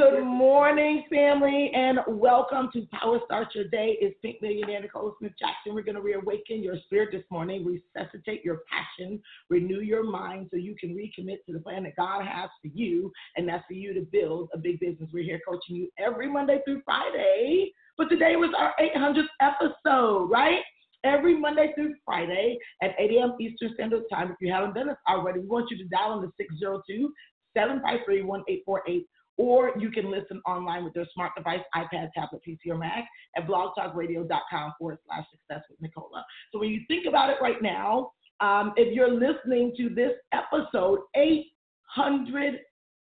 Good 0.00 0.24
morning, 0.24 1.04
family, 1.10 1.70
and 1.74 1.98
welcome 2.08 2.70
to 2.72 2.86
Power 2.90 3.20
Start 3.26 3.48
Your 3.54 3.68
Day. 3.68 3.98
It's 4.00 4.16
Pink 4.22 4.40
Millionaire 4.40 4.80
Nicole 4.80 5.14
Smith 5.18 5.32
Jackson. 5.38 5.74
We're 5.74 5.82
going 5.82 5.96
to 5.96 6.00
reawaken 6.00 6.62
your 6.62 6.76
spirit 6.86 7.10
this 7.12 7.24
morning, 7.30 7.66
resuscitate 7.66 8.42
your 8.42 8.62
passion, 8.66 9.20
renew 9.50 9.80
your 9.80 10.02
mind 10.02 10.48
so 10.50 10.56
you 10.56 10.74
can 10.80 10.96
recommit 10.96 11.44
to 11.44 11.52
the 11.52 11.58
plan 11.58 11.82
that 11.82 11.96
God 11.96 12.24
has 12.24 12.48
for 12.62 12.68
you, 12.68 13.12
and 13.36 13.46
that's 13.46 13.62
for 13.66 13.74
you 13.74 13.92
to 13.92 14.00
build 14.10 14.48
a 14.54 14.58
big 14.58 14.80
business. 14.80 15.10
We're 15.12 15.22
here 15.22 15.40
coaching 15.46 15.76
you 15.76 15.90
every 15.98 16.32
Monday 16.32 16.60
through 16.64 16.80
Friday, 16.82 17.70
but 17.98 18.08
today 18.08 18.36
was 18.36 18.54
our 18.58 18.72
800th 18.80 19.26
episode, 19.42 20.30
right? 20.30 20.60
Every 21.04 21.38
Monday 21.38 21.72
through 21.74 21.94
Friday 22.06 22.56
at 22.82 22.92
8 22.98 23.10
a.m. 23.18 23.36
Eastern 23.38 23.74
Standard 23.74 24.04
Time. 24.10 24.30
If 24.30 24.36
you 24.40 24.50
haven't 24.50 24.74
done 24.74 24.86
this 24.86 24.96
already, 25.06 25.40
we 25.40 25.46
want 25.46 25.70
you 25.70 25.76
to 25.76 25.84
dial 25.84 26.14
in 26.14 26.22
the 26.22 26.32
602 26.38 27.12
753 27.54 28.22
1848 28.22 29.06
or 29.40 29.72
you 29.78 29.90
can 29.90 30.10
listen 30.10 30.42
online 30.46 30.84
with 30.84 30.94
your 30.94 31.06
smart 31.14 31.32
device, 31.34 31.60
iPad, 31.74 32.10
tablet, 32.14 32.42
PC, 32.46 32.58
or 32.68 32.76
Mac 32.76 33.08
at 33.38 33.48
blogtalkradio.com 33.48 34.74
forward 34.78 34.98
slash 35.06 35.24
success 35.30 35.64
with 35.70 35.80
Nicola. 35.80 36.22
So 36.52 36.58
when 36.58 36.68
you 36.68 36.82
think 36.88 37.06
about 37.06 37.30
it 37.30 37.38
right 37.40 37.62
now, 37.62 38.10
um, 38.40 38.74
if 38.76 38.94
you're 38.94 39.10
listening 39.10 39.72
to 39.78 39.88
this 39.88 40.12
episode, 40.34 40.98
800 41.16 42.56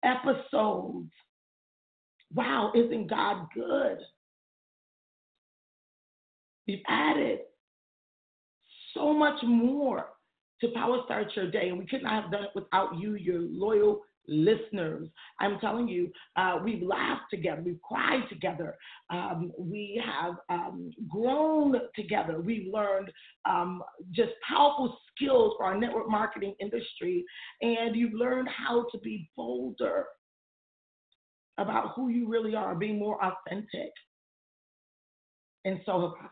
episodes. 0.02 1.10
Wow, 2.32 2.72
isn't 2.74 3.10
God 3.10 3.46
good? 3.54 3.98
We've 6.66 6.82
added 6.88 7.40
so 8.94 9.12
much 9.12 9.42
more 9.42 10.06
to 10.62 10.68
Power 10.68 11.00
Start 11.04 11.26
Your 11.36 11.50
Day, 11.50 11.68
and 11.68 11.78
we 11.78 11.84
could 11.84 12.02
not 12.02 12.22
have 12.22 12.32
done 12.32 12.44
it 12.44 12.50
without 12.54 12.98
you, 12.98 13.16
your 13.16 13.40
loyal 13.40 14.00
listeners. 14.26 15.08
I'm 15.40 15.58
telling 15.60 15.88
you, 15.88 16.10
uh, 16.36 16.58
we've 16.62 16.82
laughed 16.82 17.30
together, 17.30 17.62
we've 17.64 17.82
cried 17.82 18.22
together, 18.28 18.76
um, 19.10 19.52
we 19.58 20.02
have 20.04 20.34
um, 20.48 20.90
grown 21.08 21.74
together, 21.94 22.40
we've 22.40 22.72
learned 22.72 23.10
um, 23.48 23.82
just 24.12 24.32
powerful 24.48 24.98
skills 25.14 25.54
for 25.56 25.66
our 25.66 25.78
network 25.78 26.08
marketing 26.08 26.54
industry, 26.60 27.24
and 27.60 27.94
you've 27.96 28.14
learned 28.14 28.48
how 28.48 28.86
to 28.92 28.98
be 28.98 29.30
bolder 29.36 30.06
about 31.58 31.92
who 31.94 32.08
you 32.08 32.28
really 32.28 32.54
are, 32.54 32.74
being 32.74 32.98
more 32.98 33.18
authentic. 33.22 33.92
And 35.64 35.80
so 35.86 36.00
have 36.00 36.10
I. 36.20 36.28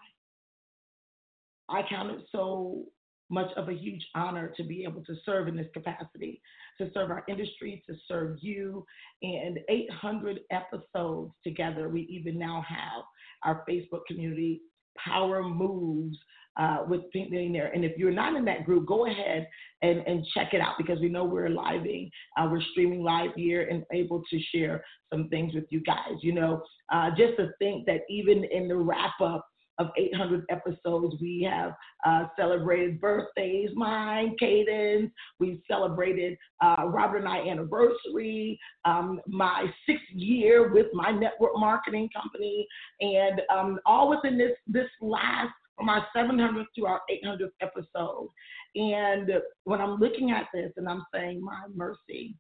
I 1.69 1.83
count 1.89 2.11
it 2.11 2.21
so 2.31 2.85
much 3.33 3.51
of 3.57 3.69
a 3.71 3.73
huge 3.73 4.07
honor 4.15 4.53
to 4.57 4.63
be 4.63 4.85
able 4.85 5.03
to 5.05 5.15
serve 5.25 5.49
in 5.49 5.57
this 5.57 5.67
capacity, 5.73 6.41
to 6.79 6.91
serve 6.93 7.11
our 7.11 7.25
industry, 7.29 7.83
to 7.89 7.95
serve 8.07 8.37
you. 8.43 8.85
And 9.23 9.59
800 9.69 10.41
episodes 10.51 11.33
together, 11.43 11.89
we 11.89 12.03
even 12.03 12.39
now 12.39 12.65
have 12.69 13.03
our 13.43 13.65
Facebook 13.69 14.05
community, 14.07 14.61
Power 15.03 15.43
Moves. 15.43 16.19
Uh, 16.59 16.85
with 16.87 17.11
Pink 17.15 17.31
Millionaire. 17.31 17.73
And 17.75 17.83
if 17.83 17.97
you're 17.97 18.11
not 18.11 18.37
in 18.37 18.45
that 18.45 18.67
group, 18.67 18.87
go 18.87 19.07
ahead 19.07 19.49
and, 19.81 20.01
and 20.07 20.23
check 20.35 20.53
it 20.53 20.61
out 20.61 20.75
because 20.77 21.01
we 21.01 21.09
know 21.09 21.25
we're 21.25 21.49
living, 21.49 22.11
uh, 22.37 22.47
we're 22.53 22.61
streaming 22.73 23.03
live 23.03 23.31
here 23.35 23.67
and 23.71 23.85
able 23.91 24.23
to 24.29 24.39
share 24.55 24.85
some 25.11 25.31
things 25.31 25.55
with 25.55 25.65
you 25.71 25.81
guys. 25.81 26.19
You 26.21 26.35
know, 26.35 26.63
uh, 26.93 27.09
just 27.17 27.39
to 27.39 27.53
think 27.59 27.87
that 27.87 28.03
even 28.11 28.45
in 28.45 28.69
the 28.69 28.77
wrap 28.77 29.19
up 29.23 29.47
of 29.79 29.89
800 29.97 30.45
episodes. 30.51 31.17
We 31.21 31.47
have 31.51 31.75
uh, 32.05 32.27
celebrated 32.39 33.01
birthdays, 33.01 33.71
mine, 33.75 34.37
Cadence. 34.39 35.11
We've 35.39 35.61
celebrated 35.69 36.37
uh, 36.63 36.85
Robert 36.87 37.19
and 37.19 37.29
I 37.29 37.49
anniversary, 37.49 38.59
um, 38.85 39.21
my 39.27 39.67
sixth 39.87 40.05
year 40.15 40.73
with 40.73 40.87
my 40.93 41.11
network 41.11 41.57
marketing 41.57 42.09
company, 42.15 42.67
and 43.01 43.41
um, 43.55 43.79
all 43.87 44.11
within 44.11 44.39
this 44.39 44.53
this 44.67 44.89
last 45.01 45.53
from 45.77 45.89
our 45.89 46.07
700th 46.15 46.67
to 46.77 46.87
our 46.87 47.01
800th 47.11 47.51
episode. 47.61 48.29
And 48.75 49.31
when 49.65 49.81
I'm 49.81 49.99
looking 49.99 50.31
at 50.31 50.47
this 50.53 50.71
and 50.77 50.89
I'm 50.89 51.05
saying, 51.15 51.43
my 51.43 51.65
mercy, 51.75 52.37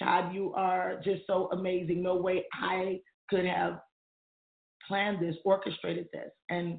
God, 0.00 0.32
you 0.34 0.52
are 0.54 1.00
just 1.04 1.26
so 1.26 1.48
amazing. 1.52 2.02
No 2.02 2.16
way 2.16 2.44
I 2.52 3.00
could 3.28 3.44
have 3.44 3.80
planned 4.86 5.20
this, 5.20 5.36
orchestrated 5.44 6.06
this. 6.12 6.30
And 6.50 6.78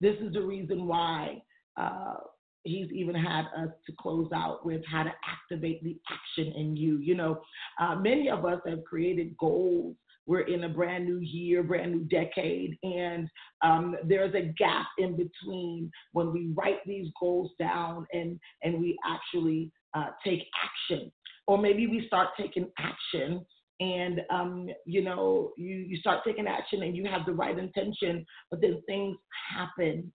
this 0.00 0.16
is 0.20 0.32
the 0.32 0.42
reason 0.42 0.86
why 0.86 1.42
uh, 1.76 2.16
he's 2.64 2.90
even 2.92 3.14
had 3.14 3.44
us 3.56 3.70
to 3.86 3.92
close 3.98 4.28
out 4.34 4.64
with 4.66 4.82
how 4.90 5.04
to 5.04 5.12
activate 5.26 5.82
the 5.82 5.96
action 6.10 6.52
in 6.56 6.76
you. 6.76 6.98
You 6.98 7.14
know, 7.14 7.40
uh, 7.80 7.94
many 7.96 8.28
of 8.28 8.44
us 8.44 8.60
have 8.66 8.84
created 8.84 9.36
goals. 9.38 9.96
We're 10.26 10.40
in 10.40 10.64
a 10.64 10.68
brand 10.68 11.04
new 11.04 11.20
year, 11.20 11.62
brand 11.62 11.92
new 11.92 12.04
decade, 12.04 12.76
and 12.82 13.28
um, 13.62 13.94
there's 14.04 14.34
a 14.34 14.52
gap 14.58 14.86
in 14.98 15.16
between 15.16 15.88
when 16.12 16.32
we 16.32 16.50
write 16.56 16.84
these 16.84 17.06
goals 17.20 17.52
down 17.60 18.06
and 18.12 18.40
and 18.64 18.80
we 18.80 18.98
actually 19.06 19.70
uh, 19.94 20.08
take 20.24 20.42
action, 20.64 21.12
or 21.46 21.58
maybe 21.58 21.86
we 21.86 22.08
start 22.08 22.30
taking 22.36 22.66
action 22.76 23.46
and 23.80 24.22
um, 24.30 24.68
you 24.86 25.02
know 25.02 25.52
you, 25.56 25.76
you 25.76 25.96
start 25.98 26.20
taking 26.24 26.46
action 26.46 26.82
and 26.82 26.96
you 26.96 27.04
have 27.04 27.26
the 27.26 27.32
right 27.32 27.58
intention 27.58 28.24
but 28.50 28.60
then 28.60 28.80
things 28.86 29.16
happen 29.54 30.12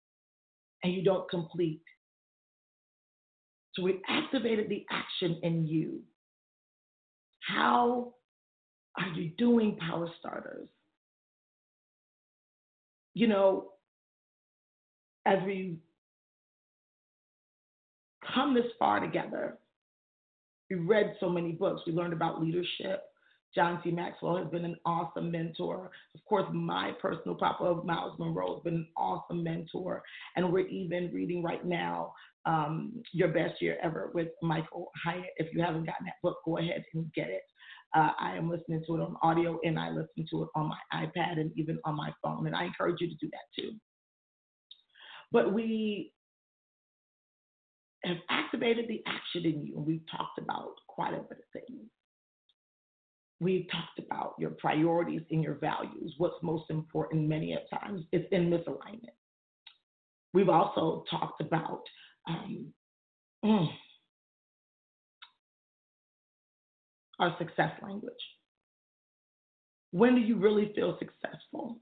and 0.83 0.93
you 0.93 1.03
don't 1.03 1.28
complete. 1.31 1.83
So 3.75 3.83
we 3.83 4.00
activated 4.09 4.69
the 4.69 4.84
action 4.91 5.39
in 5.43 5.66
you. 5.66 6.00
How 7.41 8.15
are 8.99 9.09
you 9.09 9.31
doing 9.37 9.77
power 9.77 10.09
starters? 10.19 10.69
You 13.15 13.28
know 13.28 13.71
as 15.27 15.39
we 15.45 15.77
come 18.34 18.54
this 18.54 18.65
far 18.78 19.01
together. 19.01 19.59
We 20.71 20.77
read 20.77 21.15
so 21.21 21.28
many 21.28 21.53
books. 21.53 21.83
We 21.86 21.92
learned 21.92 22.13
about 22.13 22.41
leadership 22.41 23.03
John 23.57 23.81
C. 23.83 23.91
Maxwell 23.91 24.37
has 24.37 24.47
been 24.49 24.67
an 24.67 24.77
awesome 24.85 25.33
mentor. 25.33 25.91
Of 26.15 26.25
course, 26.27 26.47
my 26.53 26.93
personal 27.01 27.35
papa, 27.35 27.81
Myles 27.85 28.17
Munroe, 28.19 28.55
has 28.55 28.63
been 28.63 28.75
an 28.75 28.89
awesome 28.97 29.43
mentor. 29.43 30.03
And 30.37 30.53
we're 30.53 30.69
even 30.69 31.11
reading 31.13 31.43
right 31.43 31.65
now 31.65 32.13
um, 32.45 33.03
Your 33.13 33.29
Best 33.29 33.61
Year 33.61 33.79
Ever 33.83 34.11
with 34.15 34.29
Michael 34.43 34.93
Hyatt. 35.03 35.31
If 35.39 35.53
you 35.55 35.63
haven't 35.63 35.87
gotten 35.87 36.05
that 36.05 36.21
book, 36.23 36.37
go 36.45 36.59
ahead 36.59 36.85
and 36.95 37.11
get 37.15 37.29
it. 37.29 37.43
Uh, 37.97 38.11
I 38.21 38.37
am 38.37 38.51
listening 38.51 38.85
to 38.87 38.97
it 38.97 39.01
on 39.01 39.17
audio 39.23 39.59
and 39.65 39.79
I 39.79 39.89
listen 39.89 40.27
to 40.31 40.43
it 40.43 40.49
on 40.55 40.69
my 40.69 40.79
iPad 40.93 41.41
and 41.41 41.51
even 41.57 41.79
on 41.85 41.97
my 41.97 42.13
phone. 42.23 42.47
And 42.47 42.55
I 42.55 42.65
encourage 42.65 43.01
you 43.01 43.09
to 43.09 43.17
do 43.17 43.31
that 43.33 43.63
too. 43.63 43.73
But 45.33 45.55
we 45.55 46.13
have 48.05 48.19
activated 48.31 48.87
the 48.89 49.03
action 49.07 49.51
in 49.51 49.67
you, 49.67 49.77
and 49.77 49.87
we've 49.87 50.05
talked 50.11 50.39
about 50.39 50.75
quite 50.87 51.15
a 51.15 51.19
bit 51.19 51.39
of 51.39 51.63
things. 51.67 51.89
We've 53.38 53.66
talked 53.71 53.98
about 53.98 54.34
your 54.38 54.50
priorities 54.50 55.22
and 55.30 55.42
your 55.42 55.54
values. 55.54 56.15
What's 56.16 56.42
most 56.42 56.71
important 56.71 57.28
many 57.28 57.53
of 57.53 57.60
times 57.71 58.03
is 58.12 58.24
in 58.33 58.50
misalignment. 58.50 59.10
We've 60.33 60.48
also 60.48 61.04
talked 61.10 61.41
about 61.41 61.83
um, 62.28 62.66
mm, 63.44 63.68
our 67.18 67.36
success 67.38 67.72
language. 67.83 68.15
When 69.92 70.15
do 70.15 70.21
you 70.21 70.36
really 70.36 70.72
feel 70.74 70.98
successful? 70.98 71.78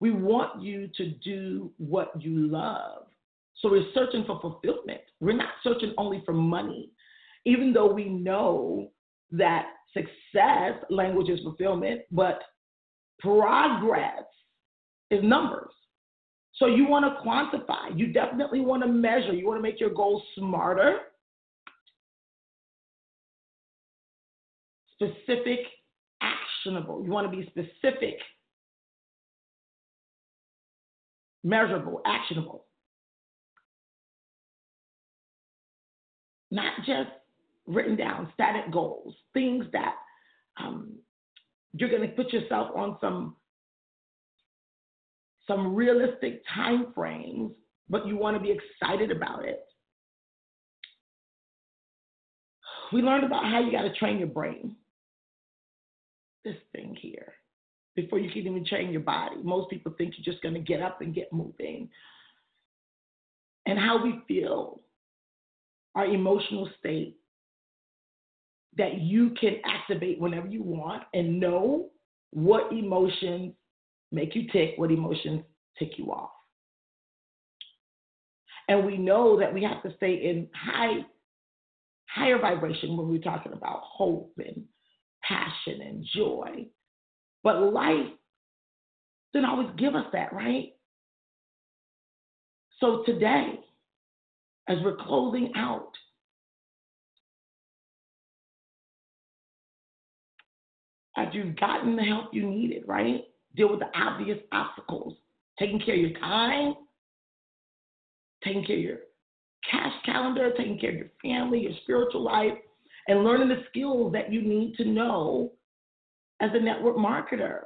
We 0.00 0.10
want 0.10 0.62
you 0.62 0.88
to 0.96 1.10
do 1.10 1.72
what 1.76 2.10
you 2.20 2.48
love. 2.48 3.06
So 3.56 3.70
we're 3.70 3.92
searching 3.92 4.24
for 4.26 4.40
fulfillment. 4.40 5.02
We're 5.20 5.36
not 5.36 5.50
searching 5.62 5.94
only 5.98 6.22
for 6.24 6.32
money, 6.32 6.90
even 7.44 7.72
though 7.72 7.92
we 7.92 8.08
know 8.08 8.90
that 9.32 9.66
success 9.92 10.74
language 10.88 11.28
is 11.28 11.40
fulfillment, 11.40 12.02
but 12.10 12.40
progress 13.18 14.24
is 15.10 15.22
numbers. 15.22 15.70
So 16.54 16.66
you 16.66 16.86
want 16.86 17.04
to 17.04 17.22
quantify. 17.22 17.96
You 17.98 18.12
definitely 18.12 18.60
want 18.60 18.82
to 18.82 18.88
measure. 18.88 19.32
You 19.32 19.46
want 19.46 19.58
to 19.58 19.62
make 19.62 19.80
your 19.80 19.90
goals 19.90 20.22
smarter, 20.36 20.98
specific, 24.94 25.60
actionable. 26.20 27.02
You 27.04 27.10
want 27.10 27.30
to 27.30 27.36
be 27.36 27.46
specific, 27.46 28.18
measurable, 31.42 32.02
actionable. 32.04 32.66
Not 36.50 36.72
just 36.84 37.10
written 37.66 37.96
down, 37.96 38.30
static 38.34 38.70
goals, 38.72 39.14
things 39.32 39.64
that 39.72 39.94
um, 40.58 40.92
you're 41.72 41.90
going 41.90 42.02
to 42.02 42.08
put 42.08 42.32
yourself 42.32 42.70
on 42.74 42.96
some 43.00 43.36
some 45.46 45.74
realistic 45.74 46.42
time 46.54 46.92
frames, 46.94 47.50
but 47.88 48.06
you 48.06 48.16
want 48.16 48.36
to 48.36 48.42
be 48.42 48.52
excited 48.52 49.10
about 49.10 49.44
it. 49.44 49.64
We 52.92 53.02
learned 53.02 53.24
about 53.24 53.44
how 53.44 53.60
you 53.60 53.72
got 53.72 53.82
to 53.82 53.94
train 53.94 54.18
your 54.18 54.28
brain. 54.28 54.76
This 56.44 56.56
thing 56.72 56.96
here, 57.00 57.34
before 57.96 58.18
you 58.18 58.30
can 58.30 58.42
even 58.42 58.64
train 58.64 58.90
your 58.90 59.02
body. 59.02 59.36
Most 59.42 59.70
people 59.70 59.92
think 59.98 60.14
you're 60.16 60.32
just 60.32 60.42
going 60.42 60.54
to 60.54 60.60
get 60.60 60.80
up 60.80 61.00
and 61.00 61.14
get 61.14 61.32
moving. 61.32 61.88
And 63.66 63.78
how 63.78 64.02
we 64.02 64.20
feel, 64.26 64.80
our 65.94 66.06
emotional 66.06 66.68
state, 66.78 67.19
that 68.76 69.00
you 69.00 69.30
can 69.40 69.56
activate 69.64 70.20
whenever 70.20 70.46
you 70.46 70.62
want 70.62 71.02
and 71.14 71.40
know 71.40 71.90
what 72.30 72.72
emotions 72.72 73.52
make 74.12 74.34
you 74.34 74.48
tick, 74.52 74.74
what 74.76 74.90
emotions 74.90 75.42
tick 75.78 75.92
you 75.96 76.12
off. 76.12 76.30
And 78.68 78.86
we 78.86 78.96
know 78.96 79.38
that 79.40 79.52
we 79.52 79.64
have 79.64 79.82
to 79.82 79.94
stay 79.96 80.14
in 80.14 80.48
high, 80.54 81.04
higher 82.06 82.38
vibration 82.38 82.96
when 82.96 83.08
we're 83.08 83.18
talking 83.18 83.52
about 83.52 83.80
hope 83.82 84.32
and 84.38 84.64
passion 85.22 85.80
and 85.82 86.06
joy. 86.14 86.66
But 87.42 87.72
life 87.72 88.06
doesn't 89.32 89.48
always 89.48 89.70
give 89.76 89.94
us 89.94 90.06
that, 90.12 90.32
right? 90.32 90.74
So 92.78 93.02
today, 93.04 93.60
as 94.68 94.78
we're 94.84 94.96
closing 94.96 95.52
out, 95.56 95.90
as 101.16 101.28
you've 101.32 101.56
gotten 101.56 101.96
the 101.96 102.02
help 102.02 102.32
you 102.32 102.48
needed, 102.48 102.84
right? 102.86 103.24
Deal 103.56 103.70
with 103.70 103.80
the 103.80 103.98
obvious 103.98 104.38
obstacles, 104.52 105.16
taking 105.58 105.80
care 105.80 105.94
of 105.94 106.00
your 106.00 106.18
time, 106.20 106.74
taking 108.44 108.64
care 108.64 108.76
of 108.76 108.82
your 108.82 108.98
cash 109.68 109.92
calendar, 110.04 110.52
taking 110.56 110.78
care 110.78 110.90
of 110.90 110.96
your 110.96 111.10
family, 111.22 111.60
your 111.60 111.72
spiritual 111.82 112.22
life, 112.22 112.52
and 113.08 113.24
learning 113.24 113.48
the 113.48 113.64
skills 113.68 114.12
that 114.12 114.32
you 114.32 114.42
need 114.42 114.74
to 114.76 114.84
know 114.84 115.52
as 116.40 116.50
a 116.54 116.60
network 116.60 116.96
marketer. 116.96 117.62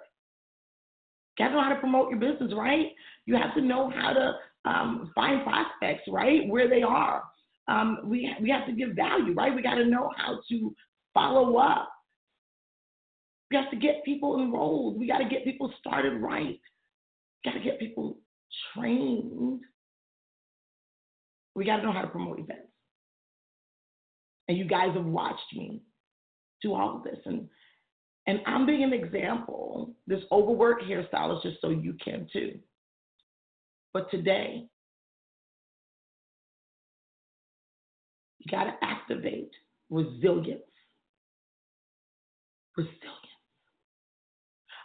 You 1.37 1.45
got 1.45 1.49
to 1.49 1.55
know 1.55 1.63
how 1.63 1.69
to 1.71 1.81
promote 1.81 2.11
your 2.11 2.19
business, 2.19 2.53
right? 2.55 2.89
You 3.27 3.37
have 3.37 3.55
to 3.55 3.61
know 3.61 3.91
how 3.91 4.13
to 4.13 4.35
um, 4.65 5.13
find 5.15 5.45
prospects, 5.45 6.03
right, 6.09 6.49
where 6.49 6.69
they 6.69 6.83
are. 6.83 7.25
Um, 7.69 8.01
we, 8.05 8.33
we 8.41 8.51
have 8.51 8.67
to 8.67 8.73
give 8.73 8.91
value, 8.91 9.35
right? 9.35 9.55
We 9.55 9.63
got 9.63 9.75
to 9.75 9.85
know 9.85 10.11
how 10.17 10.41
to 10.49 10.75
follow 11.13 11.57
up. 11.57 11.91
We 13.51 13.57
have 13.57 13.71
to 13.71 13.77
get 13.77 14.05
people 14.05 14.41
enrolled. 14.41 14.99
We 14.99 15.07
got 15.07 15.19
to 15.19 15.29
get 15.29 15.45
people 15.45 15.73
started 15.79 16.21
right. 16.21 16.61
Got 17.45 17.53
to 17.53 17.61
get 17.61 17.79
people 17.79 18.19
trained. 18.73 19.61
We 21.55 21.65
got 21.65 21.77
to 21.77 21.83
know 21.83 21.93
how 21.93 22.03
to 22.03 22.09
promote 22.09 22.41
events. 22.41 22.63
And 24.49 24.59
you 24.59 24.65
guys 24.67 24.95
have 24.95 25.05
watched 25.05 25.55
me 25.55 25.83
do 26.63 26.75
all 26.75 26.97
of 26.97 27.05
this. 27.05 27.19
And 27.27 27.49
and 28.27 28.41
I'm 28.47 28.65
being 28.65 28.83
an 28.83 28.93
example. 28.93 29.95
This 30.07 30.23
overwork 30.33 30.83
hairstyle 30.83 31.37
is 31.37 31.43
just 31.43 31.61
so 31.61 31.69
you 31.69 31.95
can 32.03 32.27
too. 32.33 32.59
But 33.93 34.11
today, 34.11 34.67
you 38.39 38.51
got 38.51 38.65
to 38.65 38.73
activate 38.83 39.51
resilience. 39.91 40.63
Resilience. 42.77 43.24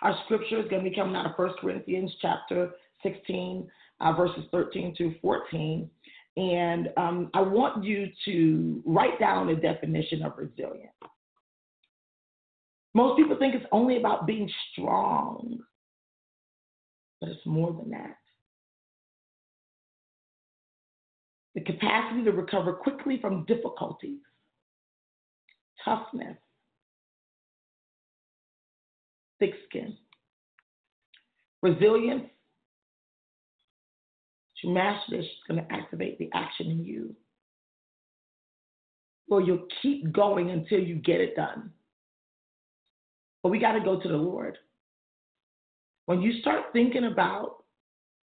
Our 0.01 0.15
scripture 0.25 0.59
is 0.61 0.69
going 0.69 0.83
to 0.83 0.89
be 0.89 0.95
coming 0.95 1.15
out 1.15 1.25
of 1.25 1.33
1 1.35 1.55
Corinthians 1.59 2.11
chapter 2.21 2.71
16, 3.03 3.69
uh, 3.99 4.13
verses 4.13 4.43
13 4.51 4.95
to 4.97 5.13
14. 5.21 5.89
And 6.37 6.89
um, 6.95 7.29
I 7.33 7.41
want 7.41 7.83
you 7.83 8.07
to 8.25 8.81
write 8.85 9.19
down 9.19 9.49
a 9.49 9.55
definition 9.55 10.23
of 10.23 10.33
resilience. 10.37 10.93
Most 12.93 13.17
people 13.17 13.37
think 13.37 13.55
it's 13.55 13.65
only 13.71 13.97
about 13.97 14.25
being 14.25 14.49
strong, 14.71 15.59
but 17.19 17.29
it's 17.29 17.45
more 17.45 17.73
than 17.73 17.91
that. 17.91 18.15
The 21.55 21.61
capacity 21.61 22.23
to 22.23 22.31
recover 22.31 22.73
quickly 22.73 23.19
from 23.19 23.45
difficulties, 23.45 24.19
toughness, 25.83 26.37
thick 29.39 29.53
skin. 29.67 29.97
Resilience, 31.61 32.25
to 34.61 34.69
master 34.69 35.17
this, 35.17 35.25
is 35.25 35.31
going 35.47 35.63
to 35.63 35.73
activate 35.73 36.17
the 36.19 36.29
action 36.33 36.69
in 36.69 36.83
you. 36.83 37.15
Well, 39.27 39.41
you'll 39.41 39.67
keep 39.81 40.11
going 40.11 40.51
until 40.51 40.79
you 40.79 40.95
get 40.95 41.21
it 41.21 41.35
done. 41.35 41.71
But 43.43 43.49
we 43.49 43.59
got 43.59 43.73
to 43.73 43.79
go 43.79 43.99
to 43.99 44.07
the 44.07 44.17
Lord. 44.17 44.57
When 46.07 46.21
you 46.21 46.39
start 46.41 46.65
thinking 46.73 47.05
about 47.05 47.63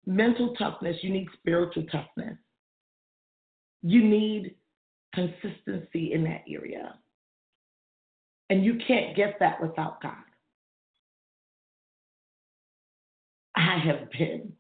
mental 0.06 0.54
toughness, 0.54 0.96
you 1.02 1.10
need 1.10 1.28
spiritual 1.38 1.84
toughness. 1.92 2.36
You 3.82 4.02
need 4.02 4.54
consistency 5.14 6.12
in 6.14 6.24
that 6.24 6.42
area. 6.48 6.94
And 8.50 8.64
you 8.64 8.78
can't 8.86 9.14
get 9.16 9.36
that 9.40 9.60
without 9.60 10.02
God. 10.02 10.14
I 13.56 13.78
have 13.78 14.10
been 14.10 14.52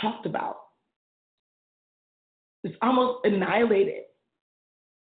talked 0.00 0.26
about. 0.26 0.56
It's 2.62 2.76
almost 2.82 3.24
annihilated 3.24 4.04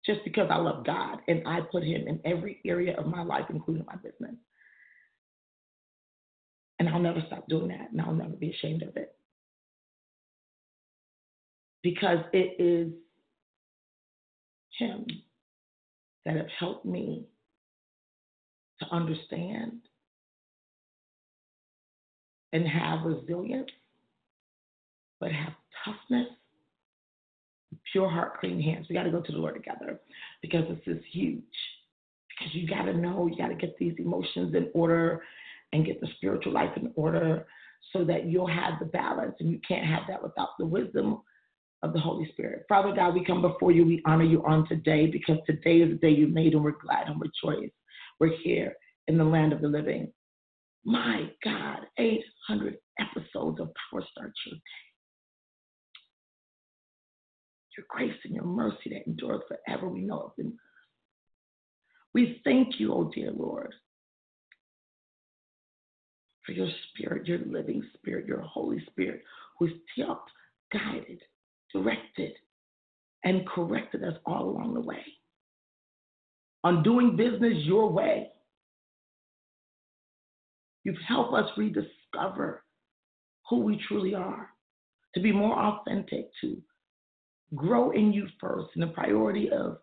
just 0.06 0.24
because 0.24 0.48
I 0.50 0.58
love 0.58 0.86
God 0.86 1.20
and 1.28 1.48
I 1.48 1.62
put 1.62 1.84
Him 1.84 2.08
in 2.08 2.20
every 2.26 2.60
area 2.66 2.98
of 2.98 3.08
my 3.08 3.24
life, 3.24 3.46
including 3.50 3.86
my 3.86 3.96
business. 3.96 4.36
And 6.80 6.88
I'll 6.88 7.00
never 7.00 7.22
stop 7.28 7.48
doing 7.50 7.68
that, 7.70 7.92
and 7.92 8.00
I'll 8.00 8.14
never 8.14 8.36
be 8.36 8.52
ashamed 8.52 8.84
of 8.84 8.96
it. 8.96 9.14
Because 11.84 12.20
it 12.32 12.56
is 12.62 12.94
Him 14.78 15.06
that 16.26 16.38
have 16.38 16.48
helped 16.58 16.86
me 16.86 17.26
to 18.80 18.86
understand 18.92 19.82
and 22.54 22.68
have 22.68 23.06
resilience, 23.06 23.70
but 25.20 25.32
have 25.32 25.54
toughness, 25.86 26.28
pure 27.92 28.10
heart, 28.10 28.40
clean 28.40 28.62
hands. 28.62 28.88
We 28.90 28.96
got 28.96 29.04
to 29.04 29.12
go 29.12 29.22
to 29.22 29.32
the 29.32 29.38
Lord 29.38 29.56
together 29.56 30.00
because 30.42 30.66
this 30.68 30.96
is 30.98 31.04
huge. 31.12 31.44
Because 32.30 32.56
you 32.56 32.68
got 32.68 32.84
to 32.84 32.94
know, 32.94 33.28
you 33.28 33.38
got 33.38 33.50
to 33.50 33.56
get 33.56 33.78
these 33.78 33.96
emotions 34.00 34.56
in 34.56 34.70
order 34.74 35.22
and 35.74 35.86
get 35.86 36.00
the 36.02 36.08
spiritual 36.16 36.54
life 36.54 36.72
in 36.78 36.92
order 36.96 37.46
so 37.94 38.04
that 38.06 38.26
you'll 38.26 38.48
have 38.48 38.80
the 38.80 38.86
balance. 38.86 39.36
And 39.40 39.52
you 39.52 39.60
can't 39.68 39.86
have 39.86 40.04
that 40.08 40.24
without 40.24 40.50
the 40.58 40.66
wisdom 40.66 41.22
of 41.84 41.94
the 41.94 42.00
Holy 42.00 42.30
Spirit. 42.32 42.66
Father 42.68 42.94
God, 42.94 43.14
we 43.14 43.24
come 43.24 43.42
before 43.42 43.72
you. 43.72 43.86
We 43.86 44.02
honor 44.06 44.24
you 44.24 44.44
on 44.46 44.68
today 44.68 45.08
because 45.08 45.38
today 45.46 45.78
is 45.78 45.92
the 45.92 45.98
day 45.98 46.10
you 46.10 46.28
made 46.28 46.54
and 46.54 46.64
we're 46.64 46.72
glad 46.72 47.08
and 47.08 47.20
we're 47.20 47.32
joyous. 47.44 47.72
We're 48.20 48.36
here 48.44 48.74
in 49.08 49.18
the 49.18 49.24
land 49.24 49.54
of 49.54 49.62
the 49.62 49.68
living. 49.68 50.12
My 50.86 51.30
God, 51.44 51.80
800 51.98 52.78
episodes 53.00 53.60
of 53.60 53.70
Power 53.92 54.04
Start 54.12 54.34
Day. 54.46 54.62
Your 57.78 57.86
grace 57.90 58.18
and 58.26 58.34
your 58.34 58.46
mercy 58.46 58.90
that 58.92 59.08
endures 59.08 59.42
forever, 59.48 59.88
we 59.88 60.02
know 60.02 60.20
of 60.20 60.32
them. 60.38 60.58
We 62.14 62.42
thank 62.44 62.80
you, 62.80 62.94
oh 62.94 63.12
dear 63.14 63.32
Lord, 63.32 63.74
for 66.46 66.52
your 66.52 66.68
spirit, 66.90 67.28
your 67.28 67.40
living 67.40 67.84
spirit, 67.94 68.26
your 68.26 68.42
Holy 68.42 68.84
Spirit, 68.92 69.22
who's 69.58 69.72
helped, 69.96 70.32
guided, 70.74 71.22
directed, 71.74 72.34
and 73.24 73.48
corrected 73.48 74.04
us 74.04 74.16
all 74.26 74.50
along 74.50 74.74
the 74.74 74.82
way 74.82 75.04
on 76.64 76.84
doing 76.84 77.16
business 77.16 77.54
your 77.64 77.90
way. 77.90 78.30
You've 80.84 80.98
helped 81.08 81.34
us 81.34 81.50
rediscover 81.58 82.64
who 83.50 83.60
we 83.62 83.82
truly 83.88 84.16
are, 84.16 84.50
to 85.16 85.22
be 85.22 85.32
more 85.32 85.58
authentic, 85.58 86.30
to 86.42 86.62
grow 87.56 87.92
in 87.92 88.14
you 88.14 88.28
first, 88.40 88.70
and 88.76 88.84
the 88.84 88.94
priority 88.94 89.50
of 89.50 89.78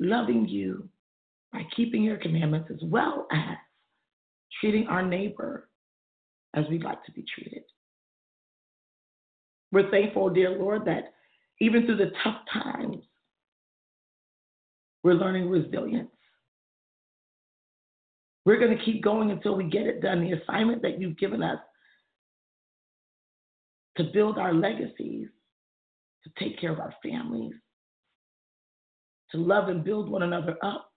loving 0.00 0.46
you 0.48 0.88
by 1.52 1.62
keeping 1.74 2.02
your 2.02 2.18
commandments 2.18 2.70
as 2.70 2.80
well 2.82 3.26
as 3.32 3.56
treating 4.60 4.86
our 4.88 5.02
neighbor 5.02 5.68
as 6.54 6.64
we'd 6.68 6.82
like 6.82 7.04
to 7.04 7.12
be 7.12 7.24
treated. 7.34 7.62
We're 9.72 9.90
thankful, 9.90 10.30
dear 10.30 10.50
Lord, 10.50 10.84
that 10.86 11.14
even 11.60 11.84
through 11.86 11.98
the 11.98 12.12
tough 12.24 12.40
times, 12.52 12.96
we're 15.02 15.14
learning 15.14 15.48
resilience. 15.48 16.10
We're 18.48 18.58
going 18.58 18.74
to 18.74 18.82
keep 18.82 19.04
going 19.04 19.30
until 19.30 19.54
we 19.56 19.64
get 19.64 19.86
it 19.86 20.00
done. 20.00 20.22
The 20.22 20.40
assignment 20.40 20.80
that 20.80 20.98
you've 20.98 21.18
given 21.18 21.42
us 21.42 21.58
to 23.98 24.04
build 24.04 24.38
our 24.38 24.54
legacies, 24.54 25.28
to 26.24 26.30
take 26.42 26.58
care 26.58 26.72
of 26.72 26.80
our 26.80 26.94
families, 27.02 27.52
to 29.32 29.36
love 29.36 29.68
and 29.68 29.84
build 29.84 30.08
one 30.08 30.22
another 30.22 30.56
up, 30.62 30.90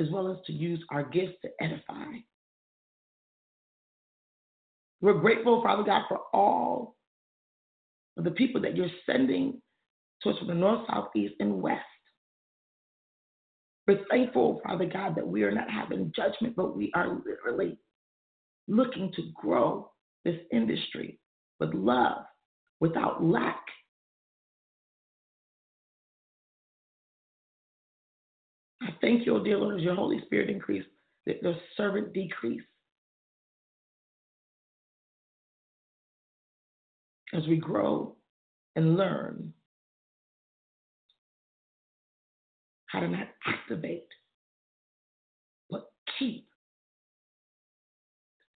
as 0.00 0.08
well 0.10 0.28
as 0.28 0.38
to 0.46 0.52
use 0.52 0.82
our 0.90 1.04
gifts 1.04 1.36
to 1.42 1.50
edify. 1.60 2.06
We're 5.02 5.20
grateful, 5.20 5.62
Father 5.62 5.84
God, 5.84 6.02
for 6.08 6.18
all 6.34 6.96
of 8.16 8.24
the 8.24 8.32
people 8.32 8.60
that 8.62 8.76
you're 8.76 8.88
sending 9.06 9.62
to 10.24 10.30
us 10.30 10.38
from 10.38 10.48
the 10.48 10.54
north, 10.54 10.84
south, 10.90 11.10
east, 11.14 11.34
and 11.38 11.62
west. 11.62 11.84
We're 13.86 14.04
thankful, 14.10 14.60
Father 14.64 14.86
God, 14.86 15.16
that 15.16 15.26
we 15.26 15.42
are 15.42 15.50
not 15.50 15.68
having 15.68 16.12
judgment, 16.14 16.54
but 16.54 16.76
we 16.76 16.92
are 16.94 17.20
literally 17.26 17.76
looking 18.68 19.12
to 19.16 19.22
grow 19.34 19.90
this 20.24 20.38
industry 20.52 21.18
with 21.58 21.74
love, 21.74 22.24
without 22.80 23.22
lack. 23.24 23.62
I 28.82 28.90
thank 29.00 29.26
you, 29.26 29.36
O 29.36 29.42
dear 29.42 29.58
Lord, 29.58 29.76
as 29.76 29.82
your 29.82 29.94
Holy 29.96 30.20
Spirit 30.26 30.48
increase, 30.48 30.84
that 31.26 31.42
the 31.42 31.54
servant 31.76 32.12
decrease. 32.12 32.62
As 37.34 37.46
we 37.48 37.56
grow 37.56 38.14
and 38.76 38.96
learn 38.96 39.52
how 42.92 43.00
to 43.00 43.08
not 43.08 43.28
activate, 43.46 44.06
but 45.70 45.90
keep 46.18 46.46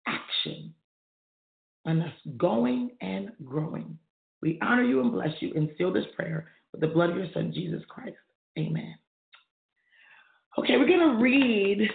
action 0.06 0.74
on 1.86 2.02
us 2.02 2.12
going 2.36 2.90
and 3.00 3.30
growing. 3.44 3.98
We 4.42 4.58
honor 4.62 4.82
you 4.82 5.00
and 5.00 5.10
bless 5.10 5.30
you 5.40 5.52
and 5.56 5.70
seal 5.78 5.92
this 5.92 6.04
prayer 6.14 6.48
with 6.72 6.82
the 6.82 6.86
blood 6.86 7.10
of 7.10 7.16
your 7.16 7.28
Son, 7.32 7.50
Jesus 7.52 7.82
Christ. 7.88 8.16
Amen. 8.58 8.94
Okay, 10.58 10.76
we're 10.76 10.86
going 10.86 11.16
to 11.16 11.22
read 11.22 11.90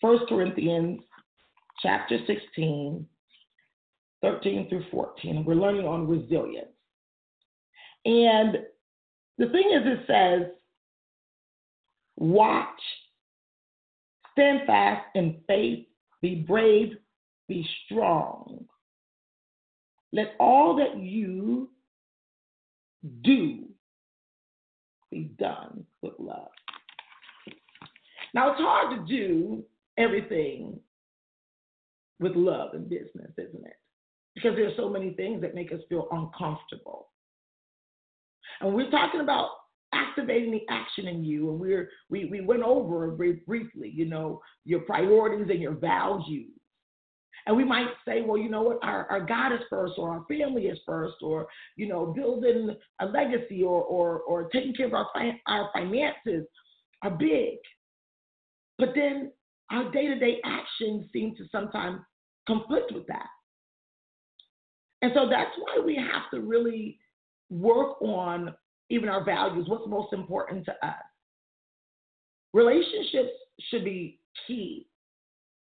1 0.00 0.18
Corinthians 0.28 1.00
chapter 1.82 2.18
16, 2.26 3.04
13 4.22 4.68
through 4.68 4.84
14. 4.92 5.44
We're 5.44 5.54
learning 5.54 5.86
on 5.86 6.08
resilience. 6.08 6.68
And 8.04 8.58
the 9.38 9.48
thing 9.48 9.70
is, 9.72 9.82
it 9.84 10.06
says, 10.06 10.52
watch, 12.20 12.68
stand 14.32 14.60
fast 14.66 15.04
in 15.16 15.40
faith, 15.48 15.86
be 16.22 16.36
brave, 16.36 16.92
be 17.48 17.66
strong. 17.84 18.64
Let 20.12 20.34
all 20.38 20.76
that 20.76 21.00
you 21.02 21.70
do 23.22 23.64
be 25.10 25.32
done 25.38 25.84
with 26.02 26.14
love. 26.18 26.50
Now, 28.34 28.52
it's 28.52 28.60
hard 28.60 28.96
to 28.96 29.12
do 29.12 29.64
everything 29.98 30.78
with 32.20 32.36
love 32.36 32.74
in 32.74 32.84
business, 32.84 33.32
isn't 33.38 33.66
it? 33.66 33.76
Because 34.34 34.54
there 34.54 34.68
are 34.68 34.76
so 34.76 34.88
many 34.88 35.10
things 35.14 35.40
that 35.40 35.54
make 35.54 35.72
us 35.72 35.80
feel 35.88 36.06
uncomfortable. 36.12 37.08
And 38.60 38.74
we're 38.74 38.90
talking 38.90 39.20
about 39.20 39.50
activating 39.92 40.52
the 40.52 40.62
action 40.68 41.08
in 41.08 41.24
you, 41.24 41.50
and 41.50 41.60
we're 41.60 41.90
we 42.08 42.26
we 42.26 42.40
went 42.40 42.62
over 42.62 43.10
very 43.12 43.42
briefly, 43.46 43.92
you 43.94 44.04
know, 44.04 44.40
your 44.64 44.80
priorities 44.80 45.48
and 45.50 45.60
your 45.60 45.74
values. 45.74 46.50
And 47.46 47.56
we 47.56 47.64
might 47.64 47.88
say, 48.06 48.20
well, 48.20 48.36
you 48.36 48.50
know 48.50 48.62
what, 48.62 48.78
our, 48.82 49.06
our 49.10 49.24
God 49.24 49.52
is 49.52 49.60
first, 49.70 49.94
or 49.96 50.10
our 50.10 50.24
family 50.28 50.66
is 50.66 50.78
first, 50.86 51.16
or 51.22 51.48
you 51.76 51.88
know, 51.88 52.06
building 52.06 52.76
a 53.00 53.06
legacy, 53.06 53.62
or 53.62 53.82
or 53.82 54.20
or 54.20 54.48
taking 54.50 54.74
care 54.74 54.86
of 54.86 54.94
our 54.94 55.06
our 55.46 55.70
finances 55.72 56.46
are 57.02 57.10
big. 57.10 57.56
But 58.78 58.90
then 58.94 59.32
our 59.70 59.90
day 59.90 60.06
to 60.06 60.18
day 60.18 60.40
actions 60.44 61.06
seem 61.12 61.34
to 61.36 61.44
sometimes 61.50 62.00
conflict 62.46 62.92
with 62.92 63.06
that. 63.06 63.26
And 65.02 65.12
so 65.14 65.28
that's 65.30 65.50
why 65.58 65.82
we 65.84 65.96
have 65.96 66.30
to 66.32 66.40
really 66.40 66.98
work 67.48 68.00
on 68.02 68.54
even 68.90 69.08
our 69.08 69.24
values, 69.24 69.68
what's 69.68 69.88
most 69.88 70.12
important 70.12 70.64
to 70.66 70.72
us. 70.86 70.94
Relationships 72.52 73.30
should 73.70 73.84
be 73.84 74.18
key. 74.46 74.86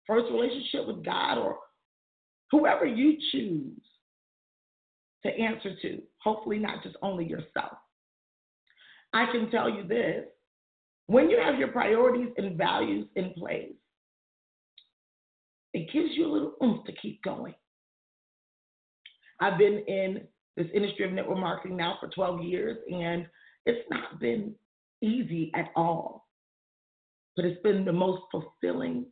First 0.08 0.26
relationship 0.32 0.88
with 0.88 1.06
God 1.06 1.38
or 1.38 1.58
whoever 2.52 2.86
you 2.86 3.18
choose 3.32 3.80
to 5.24 5.30
answer 5.30 5.76
to, 5.82 6.02
hopefully 6.22 6.58
not 6.58 6.84
just 6.84 6.98
only 7.02 7.26
yourself. 7.26 7.78
I 9.14 9.28
can 9.32 9.50
tell 9.50 9.70
you 9.70 9.88
this 9.88 10.26
when 11.08 11.30
you 11.30 11.40
have 11.40 11.60
your 11.60 11.68
priorities 11.70 12.30
and 12.38 12.58
values 12.58 13.08
in 13.16 13.34
place, 13.38 13.74
it 15.74 15.92
gives 15.92 16.10
you 16.16 16.26
a 16.26 16.32
little 16.32 16.54
oomph 16.64 16.86
to 16.86 16.94
keep 16.94 17.22
going. 17.24 17.54
I've 19.40 19.58
been 19.58 19.84
in 19.88 20.22
this 20.58 20.68
industry 20.74 21.06
of 21.06 21.12
network 21.12 21.40
marketing 21.40 21.78
now 21.78 21.98
for 22.00 22.08
12 22.10 22.44
years, 22.44 22.78
and 22.92 23.26
it's 23.66 23.88
not 23.90 24.20
been 24.20 24.54
easy 25.02 25.52
at 25.56 25.70
all, 25.76 26.28
but 27.36 27.46
it's 27.46 27.62
been 27.62 27.86
the 27.86 27.94
most 27.94 28.22
fulfilling 28.32 29.06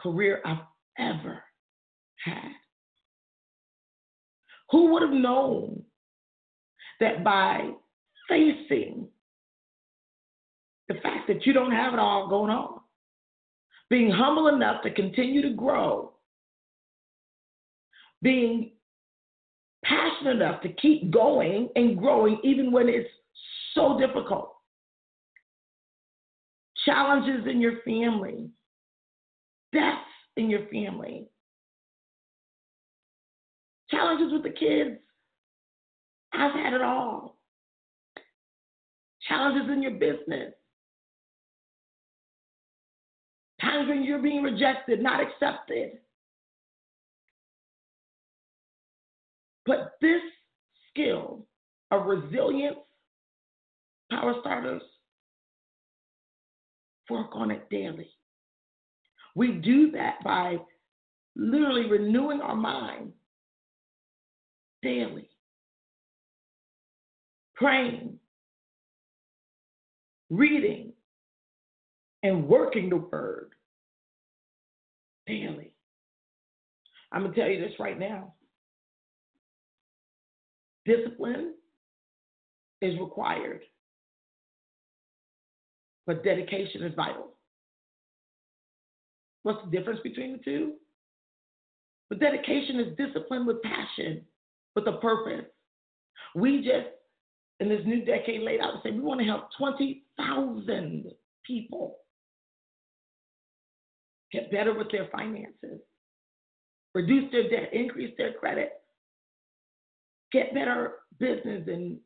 career 0.00 0.40
I've 0.44 0.58
ever 0.98 1.42
had. 2.24 2.50
Who 4.70 4.92
would 4.92 5.02
have 5.02 5.12
known 5.12 5.82
that 7.00 7.24
by 7.24 7.70
facing 8.28 9.08
the 10.88 10.94
fact 11.00 11.28
that 11.28 11.46
you 11.46 11.52
don't 11.52 11.72
have 11.72 11.92
it 11.92 11.98
all 11.98 12.28
going 12.28 12.50
on. 12.50 12.80
Being 13.90 14.10
humble 14.10 14.48
enough 14.48 14.82
to 14.82 14.90
continue 14.90 15.42
to 15.42 15.50
grow. 15.50 16.12
Being 18.22 18.71
passionate 19.92 20.36
enough 20.36 20.60
to 20.62 20.68
keep 20.74 21.10
going 21.10 21.68
and 21.76 21.98
growing 21.98 22.38
even 22.42 22.72
when 22.72 22.88
it's 22.88 23.08
so 23.74 23.98
difficult. 23.98 24.54
Challenges 26.84 27.46
in 27.48 27.60
your 27.60 27.80
family, 27.84 28.48
deaths 29.72 30.00
in 30.36 30.50
your 30.50 30.66
family, 30.68 31.26
challenges 33.90 34.32
with 34.32 34.42
the 34.42 34.50
kids. 34.50 34.98
I've 36.32 36.52
had 36.52 36.72
it 36.72 36.82
all. 36.82 37.38
Challenges 39.28 39.70
in 39.70 39.82
your 39.82 39.92
business, 39.92 40.52
times 43.60 43.88
when 43.88 44.02
you're 44.02 44.20
being 44.20 44.42
rejected, 44.42 45.00
not 45.00 45.20
accepted. 45.20 45.98
But 49.66 49.92
this 50.00 50.20
skill 50.90 51.46
of 51.90 52.06
resilience, 52.06 52.78
power 54.10 54.34
starters, 54.40 54.82
work 57.08 57.30
on 57.32 57.50
it 57.50 57.68
daily. 57.70 58.08
We 59.34 59.52
do 59.52 59.90
that 59.92 60.16
by 60.24 60.56
literally 61.36 61.88
renewing 61.88 62.40
our 62.40 62.56
mind 62.56 63.12
daily, 64.82 65.28
praying, 67.54 68.18
reading 70.30 70.92
and 72.22 72.48
working 72.48 72.88
the 72.88 72.96
word 72.96 73.50
daily. 75.26 75.72
I'm 77.12 77.22
going 77.22 77.34
to 77.34 77.40
tell 77.40 77.50
you 77.50 77.60
this 77.60 77.78
right 77.78 77.98
now. 77.98 78.34
Discipline 80.84 81.54
is 82.80 82.98
required, 82.98 83.60
but 86.06 86.24
dedication 86.24 86.82
is 86.82 86.94
vital. 86.94 87.36
What's 89.44 89.64
the 89.64 89.76
difference 89.76 90.00
between 90.02 90.32
the 90.32 90.38
two? 90.38 90.72
But 92.08 92.20
dedication 92.20 92.80
is 92.80 92.96
discipline 92.96 93.46
with 93.46 93.62
passion, 93.62 94.22
with 94.74 94.86
a 94.86 94.98
purpose. 94.98 95.46
We 96.34 96.58
just, 96.58 96.88
in 97.60 97.68
this 97.68 97.80
new 97.86 98.04
decade 98.04 98.42
laid 98.42 98.60
out, 98.60 98.82
say 98.82 98.90
we 98.90 99.00
want 99.00 99.20
to 99.20 99.26
help 99.26 99.48
20,000 99.56 101.12
people 101.46 101.96
get 104.32 104.50
better 104.50 104.74
with 104.76 104.90
their 104.90 105.08
finances, 105.12 105.80
reduce 106.94 107.30
their 107.30 107.48
debt, 107.48 107.72
increase 107.72 108.14
their 108.18 108.32
credit, 108.34 108.81
get 110.32 110.54
better 110.54 110.94
business 111.18 111.64
and 111.66 111.98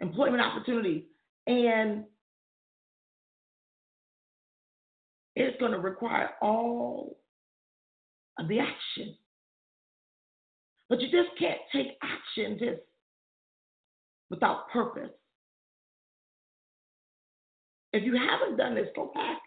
employment 0.00 0.42
opportunities. 0.42 1.04
And 1.46 2.04
it's 5.36 5.58
going 5.60 5.72
to 5.72 5.78
require 5.78 6.30
all 6.40 7.18
of 8.38 8.48
the 8.48 8.58
action. 8.58 9.16
But 10.88 11.00
you 11.00 11.08
just 11.08 11.36
can't 11.38 11.60
take 11.72 11.98
action 12.02 12.58
just 12.58 12.80
without 14.30 14.68
purpose. 14.70 15.10
If 17.92 18.04
you 18.04 18.16
haven't 18.16 18.56
done 18.56 18.74
this, 18.74 18.88
go 18.96 19.12
back 19.14 19.40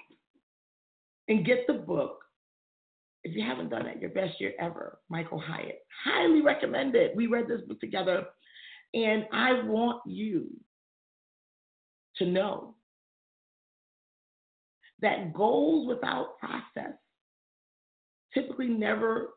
and 1.27 1.45
get 1.45 1.67
the 1.67 1.73
book. 1.73 2.19
If 3.23 3.35
you 3.35 3.43
haven't 3.43 3.69
done 3.69 3.87
it, 3.87 3.99
Your 3.99 4.11
Best 4.11 4.39
Year 4.39 4.53
Ever, 4.59 4.99
Michael 5.09 5.39
Hyatt. 5.39 5.79
Highly 6.05 6.41
recommend 6.41 6.95
it. 6.95 7.15
We 7.15 7.27
read 7.27 7.47
this 7.47 7.61
book 7.67 7.79
together, 7.79 8.25
and 8.93 9.25
I 9.33 9.63
want 9.63 10.01
you 10.05 10.47
to 12.17 12.25
know 12.25 12.75
that 15.01 15.33
goals 15.33 15.87
without 15.87 16.37
process 16.39 16.93
typically 18.33 18.67
never 18.67 19.29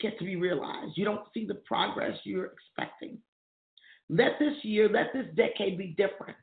get 0.00 0.18
to 0.18 0.24
be 0.24 0.36
realized. 0.36 0.92
You 0.96 1.04
don't 1.04 1.26
see 1.34 1.46
the 1.46 1.56
progress 1.66 2.16
you're 2.24 2.52
expecting. 2.52 3.18
Let 4.08 4.38
this 4.38 4.54
year, 4.62 4.88
let 4.88 5.12
this 5.12 5.26
decade 5.36 5.76
be 5.76 5.88
different. 5.96 6.36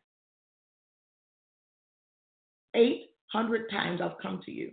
800 2.75 3.69
times 3.69 4.01
I've 4.01 4.17
come 4.21 4.41
to 4.45 4.51
you. 4.51 4.71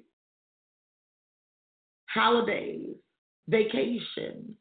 Holidays, 2.13 2.97
vacations, 3.49 4.55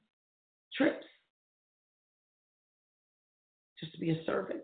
trips, 0.75 1.05
just 3.79 3.93
to 3.93 3.99
be 3.99 4.11
a 4.11 4.23
servant. 4.25 4.61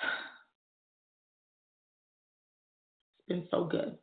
It's 3.26 3.28
been 3.40 3.48
so 3.50 3.64
good. 3.64 3.96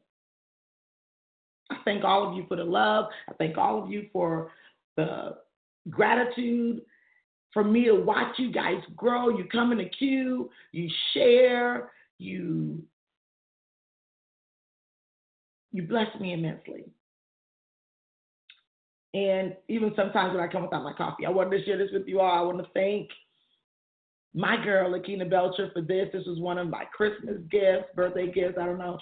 I 1.69 1.75
thank 1.85 2.03
all 2.03 2.27
of 2.27 2.35
you 2.35 2.45
for 2.47 2.57
the 2.57 2.63
love. 2.63 3.05
I 3.29 3.33
thank 3.33 3.55
all 3.55 3.83
of 3.83 3.91
you 3.91 4.07
for 4.11 4.49
the 4.97 5.37
gratitude 5.91 6.81
for 7.53 7.63
me 7.63 7.85
to 7.85 7.93
watch 7.93 8.35
you 8.37 8.51
guys 8.51 8.81
grow. 8.96 9.29
You 9.29 9.46
come 9.51 9.72
in 9.72 9.77
the 9.77 9.89
queue, 9.89 10.50
you 10.72 10.89
share, 11.13 11.91
you 12.17 12.81
you 15.72 15.84
bless 15.84 16.07
me 16.20 16.34
immensely. 16.34 16.86
And 19.14 19.55
even 19.68 19.92
sometimes 19.96 20.34
when 20.34 20.44
I 20.44 20.51
come 20.51 20.64
without 20.64 20.84
my 20.84 20.94
coffee, 20.94 21.25
I 21.25 21.29
wanted 21.29 21.57
to 21.57 21.66
share 21.66 21.77
this 21.77 21.90
with 21.92 22.07
you 22.07 22.22
all. 22.22 22.31
I 22.31 22.42
want 22.42 22.60
to 22.60 22.72
thank 22.74 23.10
my 24.34 24.62
girl, 24.64 24.92
Lakina 24.92 25.29
Belcher, 25.29 25.70
for 25.74 25.81
this. 25.81 26.07
This 26.14 26.25
was 26.25 26.40
one 26.40 26.57
of 26.57 26.70
my 26.70 26.86
Christmas 26.86 27.38
gifts, 27.50 27.88
birthday 27.96 28.31
gifts. 28.31 28.57
I 28.60 28.66
don't 28.66 28.77
know. 28.77 28.98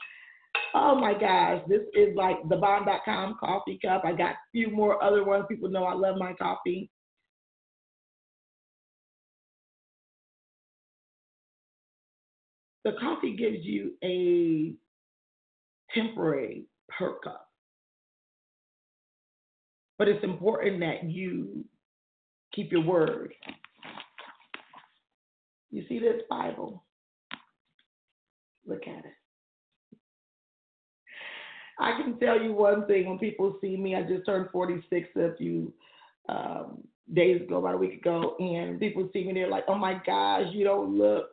Oh 0.73 0.95
my 0.95 1.13
gosh, 1.13 1.61
this 1.67 1.81
is 1.93 2.15
like 2.15 2.37
the 2.49 2.55
bomb.com 2.55 3.37
coffee 3.39 3.79
cup. 3.83 4.03
I 4.03 4.11
got 4.11 4.31
a 4.31 4.37
few 4.51 4.69
more 4.71 5.03
other 5.03 5.23
ones. 5.23 5.45
People 5.47 5.69
know 5.69 5.83
I 5.83 5.93
love 5.93 6.17
my 6.17 6.33
coffee. 6.33 6.89
The 12.83 12.93
coffee 12.99 13.35
gives 13.35 13.63
you 13.63 13.93
a 14.03 14.73
temporary 15.93 16.65
perk 16.97 17.25
up. 17.27 17.47
But 19.97 20.07
it's 20.07 20.23
important 20.23 20.79
that 20.79 21.03
you 21.03 21.65
keep 22.53 22.71
your 22.71 22.83
word. 22.83 23.33
You 25.71 25.83
see 25.87 25.99
this 25.99 26.21
Bible? 26.29 26.83
Look 28.65 28.83
at 28.87 29.05
it. 29.05 29.13
I 31.79 32.01
can 32.01 32.19
tell 32.19 32.41
you 32.41 32.53
one 32.53 32.85
thing 32.87 33.07
when 33.07 33.19
people 33.19 33.57
see 33.61 33.77
me, 33.77 33.95
I 33.95 34.03
just 34.03 34.25
turned 34.25 34.49
46 34.51 35.09
a 35.15 35.35
few 35.37 35.73
um, 36.27 36.83
days 37.13 37.41
ago, 37.41 37.57
about 37.57 37.75
a 37.75 37.77
week 37.77 37.93
ago, 37.93 38.35
and 38.39 38.79
people 38.79 39.09
see 39.13 39.23
me, 39.23 39.33
they're 39.33 39.49
like, 39.49 39.63
oh 39.67 39.75
my 39.75 39.99
gosh, 40.05 40.47
you 40.51 40.63
don't 40.65 40.97
look 40.97 41.29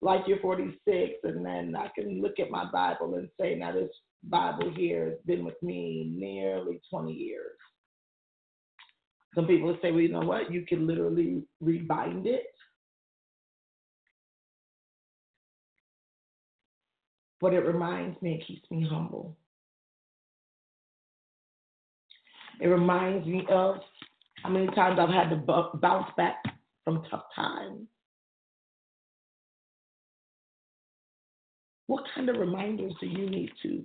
like 0.00 0.22
you're 0.26 0.40
46. 0.40 1.14
And 1.24 1.44
then 1.44 1.74
I 1.76 1.88
can 1.98 2.20
look 2.20 2.38
at 2.38 2.50
my 2.50 2.64
Bible 2.70 3.14
and 3.14 3.28
say, 3.40 3.54
now 3.54 3.72
this 3.72 3.90
Bible 4.24 4.72
here 4.76 5.06
has 5.10 5.18
been 5.26 5.44
with 5.44 5.60
me 5.62 6.10
nearly 6.14 6.80
20 6.90 7.12
years. 7.12 7.56
Some 9.34 9.46
people 9.46 9.76
say, 9.82 9.90
well, 9.90 10.00
you 10.00 10.10
know 10.10 10.20
what? 10.20 10.52
You 10.52 10.64
can 10.66 10.86
literally 10.86 11.42
rebind 11.62 12.26
it. 12.26 12.46
But 17.40 17.52
it 17.52 17.60
reminds 17.60 18.20
me, 18.22 18.34
it 18.34 18.46
keeps 18.46 18.70
me 18.70 18.86
humble. 18.88 19.36
It 22.60 22.68
reminds 22.68 23.26
me 23.26 23.44
of 23.50 23.76
how 24.42 24.50
many 24.50 24.66
times 24.68 24.98
I've 25.00 25.10
had 25.10 25.30
to 25.30 25.36
bounce 25.36 26.10
back 26.16 26.36
from 26.84 27.02
tough 27.10 27.24
times. 27.34 27.88
What 31.86 32.04
kind 32.14 32.28
of 32.28 32.36
reminders 32.36 32.92
do 33.00 33.06
you 33.06 33.28
need 33.28 33.50
to 33.62 33.84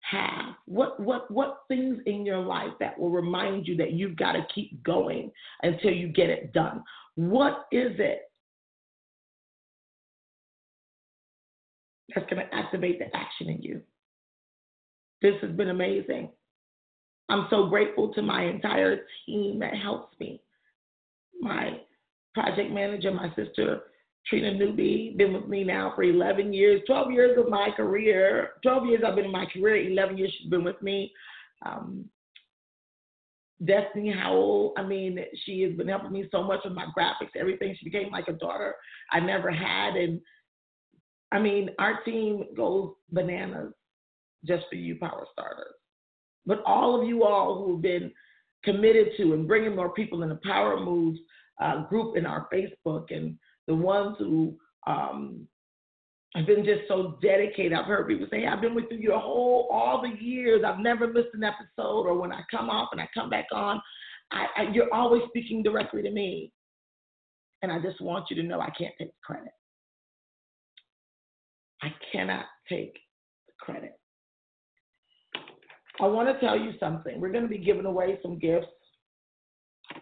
have? 0.00 0.54
What 0.66 0.98
what 1.00 1.30
what 1.30 1.62
things 1.68 1.98
in 2.06 2.24
your 2.24 2.40
life 2.40 2.72
that 2.80 2.98
will 2.98 3.10
remind 3.10 3.66
you 3.66 3.76
that 3.76 3.92
you've 3.92 4.16
got 4.16 4.32
to 4.32 4.46
keep 4.54 4.82
going 4.82 5.30
until 5.62 5.90
you 5.90 6.08
get 6.08 6.30
it 6.30 6.52
done? 6.52 6.82
What 7.16 7.66
is 7.72 7.92
it 7.98 8.22
that's 12.14 12.28
going 12.30 12.46
to 12.46 12.54
activate 12.54 12.98
the 12.98 13.14
action 13.16 13.48
in 13.48 13.62
you? 13.62 13.82
This 15.22 15.34
has 15.42 15.50
been 15.52 15.70
amazing. 15.70 16.30
I'm 17.28 17.46
so 17.50 17.66
grateful 17.66 18.12
to 18.14 18.22
my 18.22 18.44
entire 18.44 19.00
team 19.24 19.58
that 19.58 19.74
helps 19.74 20.18
me. 20.20 20.40
My 21.40 21.80
project 22.34 22.70
manager, 22.70 23.10
my 23.10 23.34
sister, 23.34 23.82
Trina 24.28 24.54
Newby, 24.54 25.14
been 25.16 25.32
with 25.32 25.46
me 25.46 25.62
now 25.64 25.92
for 25.94 26.02
11 26.02 26.52
years, 26.52 26.82
12 26.86 27.12
years 27.12 27.38
of 27.38 27.48
my 27.48 27.70
career. 27.76 28.50
12 28.62 28.86
years 28.86 29.02
I've 29.06 29.14
been 29.14 29.26
in 29.26 29.32
my 29.32 29.46
career, 29.46 29.90
11 29.90 30.18
years 30.18 30.34
she's 30.38 30.50
been 30.50 30.64
with 30.64 30.80
me. 30.82 31.12
Um, 31.64 32.06
Destiny 33.64 34.12
Howell, 34.12 34.74
I 34.76 34.82
mean, 34.82 35.18
she 35.44 35.62
has 35.62 35.72
been 35.74 35.88
helping 35.88 36.12
me 36.12 36.28
so 36.30 36.42
much 36.42 36.60
with 36.64 36.74
my 36.74 36.86
graphics, 36.96 37.36
everything. 37.36 37.74
She 37.78 37.88
became 37.88 38.10
like 38.10 38.28
a 38.28 38.32
daughter 38.32 38.74
I 39.12 39.20
never 39.20 39.50
had. 39.50 39.96
And 39.96 40.20
I 41.32 41.38
mean, 41.38 41.70
our 41.78 42.02
team 42.02 42.44
goes 42.56 42.92
bananas 43.10 43.72
just 44.44 44.64
for 44.68 44.74
you, 44.76 44.96
Power 44.96 45.26
Starters 45.32 45.76
but 46.46 46.62
all 46.64 46.98
of 46.98 47.06
you 47.06 47.24
all 47.24 47.64
who've 47.64 47.82
been 47.82 48.10
committed 48.64 49.08
to 49.16 49.34
and 49.34 49.46
bringing 49.46 49.74
more 49.74 49.92
people 49.92 50.22
in 50.22 50.28
the 50.28 50.40
Power 50.44 50.80
Moves 50.80 51.18
uh, 51.60 51.82
group 51.88 52.16
in 52.16 52.24
our 52.24 52.48
Facebook 52.52 53.14
and 53.14 53.36
the 53.66 53.74
ones 53.74 54.16
who 54.18 54.56
um, 54.86 55.46
have 56.34 56.46
been 56.46 56.64
just 56.64 56.82
so 56.88 57.18
dedicated. 57.22 57.72
I've 57.72 57.86
heard 57.86 58.08
people 58.08 58.26
say, 58.30 58.46
I've 58.46 58.60
been 58.60 58.74
with 58.74 58.84
you 58.90 59.10
the 59.10 59.18
whole, 59.18 59.68
all 59.70 60.02
the 60.02 60.22
years. 60.22 60.62
I've 60.64 60.78
never 60.78 61.06
missed 61.06 61.34
an 61.34 61.44
episode. 61.44 62.06
Or 62.06 62.18
when 62.18 62.32
I 62.32 62.42
come 62.50 62.68
off 62.68 62.90
and 62.92 63.00
I 63.00 63.08
come 63.14 63.30
back 63.30 63.46
on, 63.52 63.80
I, 64.30 64.46
I, 64.56 64.62
you're 64.72 64.92
always 64.92 65.22
speaking 65.28 65.62
directly 65.62 66.02
to 66.02 66.10
me. 66.10 66.52
And 67.62 67.72
I 67.72 67.80
just 67.80 68.00
want 68.00 68.26
you 68.28 68.36
to 68.36 68.42
know 68.42 68.60
I 68.60 68.70
can't 68.70 68.94
take 68.98 69.10
credit. 69.24 69.52
I 71.82 71.88
cannot 72.12 72.44
take 72.68 72.94
the 73.46 73.52
credit. 73.60 73.98
I 76.00 76.06
want 76.06 76.28
to 76.28 76.38
tell 76.46 76.58
you 76.58 76.72
something. 76.78 77.20
We're 77.20 77.32
going 77.32 77.44
to 77.44 77.48
be 77.48 77.58
giving 77.58 77.86
away 77.86 78.18
some 78.22 78.38
gifts. 78.38 78.66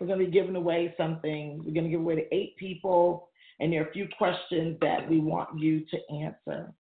We're 0.00 0.08
going 0.08 0.18
to 0.18 0.24
be 0.24 0.32
giving 0.32 0.56
away 0.56 0.94
something. 0.96 1.62
We're 1.64 1.74
going 1.74 1.84
to 1.84 1.90
give 1.90 2.00
away 2.00 2.16
to 2.16 2.34
eight 2.34 2.56
people. 2.56 3.28
And 3.60 3.72
there 3.72 3.82
are 3.82 3.88
a 3.88 3.92
few 3.92 4.08
questions 4.18 4.76
that 4.80 5.08
we 5.08 5.20
want 5.20 5.58
you 5.58 5.84
to 5.90 6.14
answer. 6.14 6.72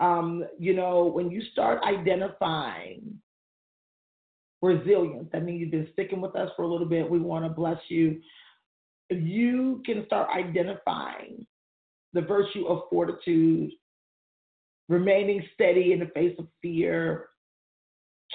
Um, 0.00 0.44
you 0.58 0.74
know, 0.74 1.04
when 1.04 1.30
you 1.30 1.42
start 1.52 1.82
identifying 1.84 3.18
resilience, 4.62 5.28
I 5.34 5.40
mean, 5.40 5.56
you've 5.56 5.70
been 5.70 5.88
sticking 5.92 6.20
with 6.20 6.36
us 6.36 6.50
for 6.56 6.62
a 6.62 6.68
little 6.68 6.86
bit, 6.88 7.08
we 7.08 7.18
want 7.18 7.44
to 7.44 7.48
bless 7.48 7.78
you. 7.88 8.20
You 9.10 9.82
can 9.84 10.04
start 10.06 10.28
identifying 10.36 11.46
the 12.12 12.22
virtue 12.22 12.66
of 12.66 12.82
fortitude, 12.90 13.72
remaining 14.88 15.42
steady 15.54 15.92
in 15.92 15.98
the 16.00 16.06
face 16.06 16.34
of 16.38 16.46
fear, 16.62 17.28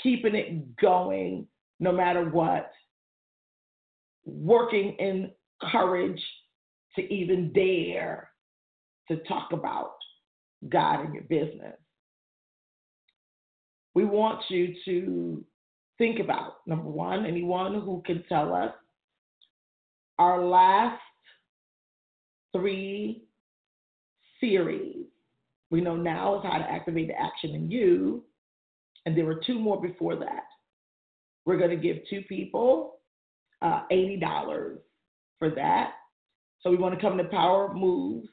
keeping 0.04 0.36
it 0.36 0.76
going 0.78 1.48
no 1.80 1.92
matter 1.92 2.30
what, 2.30 2.72
working 4.26 4.96
in 5.00 5.32
courage 5.72 6.22
to 6.96 7.14
even 7.14 7.52
dare 7.54 8.30
to 9.08 9.18
talk 9.28 9.52
about 9.52 9.96
God 10.68 11.06
in 11.06 11.14
your 11.14 11.24
business. 11.24 11.76
We 13.96 14.06
want 14.06 14.42
you 14.50 14.76
to 14.86 15.44
think 15.98 16.20
about 16.20 16.66
number 16.66 16.90
one, 16.90 17.26
anyone 17.26 17.82
who 17.82 18.02
can 18.06 18.24
tell 18.30 18.54
us 18.54 18.72
our 20.18 20.44
last 20.44 21.02
three 22.54 23.24
series. 24.40 25.06
We 25.72 25.82
know 25.82 25.96
now 25.96 26.40
is 26.40 26.44
how 26.44 26.58
to 26.58 26.72
activate 26.72 27.08
the 27.08 27.20
action 27.20 27.54
in 27.56 27.70
you, 27.70 28.24
and 29.06 29.16
there 29.18 29.26
were 29.26 29.42
two 29.46 29.60
more 29.60 29.82
before 29.82 30.16
that. 30.16 30.44
We're 31.46 31.58
going 31.58 31.70
to 31.70 31.76
give 31.76 31.98
two 32.10 32.22
people 32.24 33.00
uh, 33.62 33.84
$80 33.92 34.78
for 35.38 35.50
that. 35.52 35.94
So 36.62 36.70
we 36.70 36.78
want 36.78 36.96
to 36.96 37.02
come 37.02 37.18
to 37.18 37.24
Power 37.26 37.74
Moves 37.74 38.28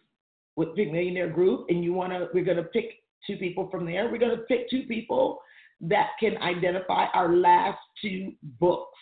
with 0.57 0.75
Big 0.75 0.93
Millionaire 0.93 1.29
Group, 1.29 1.67
and 1.69 1.85
you 1.85 1.93
want 1.93 2.13
to, 2.13 2.29
we're 2.35 2.45
going 2.45 2.57
to 2.57 2.65
pick 2.65 2.87
two 3.27 3.37
people 3.37 3.69
from 3.71 3.87
there. 3.87 4.11
We're 4.11 4.19
going 4.19 4.37
to 4.37 4.43
pick 4.45 4.69
two 4.71 4.85
people 4.85 5.41
that 5.83 6.11
can 6.19 6.37
identify 6.39 7.07
our 7.15 7.35
last 7.35 7.79
two 8.01 8.33
books 8.59 8.99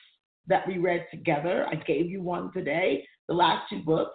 that 0.47 0.67
we 0.67 0.79
read 0.79 1.07
together. 1.11 1.67
I 1.71 1.77
gave 1.77 2.11
you 2.11 2.21
one 2.23 2.53
today, 2.53 3.07
the 3.29 3.35
last 3.35 3.69
two 3.71 3.81
books. 3.81 4.13